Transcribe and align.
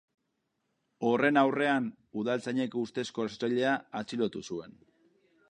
Horren 1.09 1.37
aurrean, 1.41 1.89
udaltzainek 2.23 2.79
ustezko 2.85 3.27
erasotzailea 3.27 3.77
atxilotu 4.03 4.45
zuen. 4.51 4.77